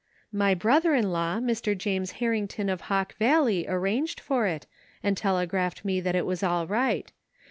"My 0.31 0.55
twother 0.55 0.95
in 0.97 1.11
law, 1.11 1.37
Mr. 1.39 1.77
James 1.77 2.13
Harrington 2.13 2.69
of 2.69 2.81
Hawk 2.89 3.13
Valley, 3.17 3.67
arranged 3.67 4.19
for 4.19 4.47
it, 4.47 4.65
and 5.03 5.15
telegraphed 5.15 5.85
me 5.85 6.01
that 6.01 6.15
it 6.15 6.25
was 6.25 6.41
all 6.41 6.65
right. 6.65 7.11